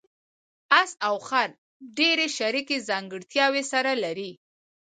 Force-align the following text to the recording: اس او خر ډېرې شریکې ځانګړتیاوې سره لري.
اس 0.81 0.91
او 1.07 1.15
خر 1.27 1.49
ډېرې 1.97 2.27
شریکې 2.37 2.77
ځانګړتیاوې 2.89 3.63
سره 3.71 3.91
لري. 4.03 4.31